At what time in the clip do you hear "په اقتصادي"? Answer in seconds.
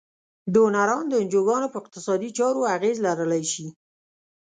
1.73-2.29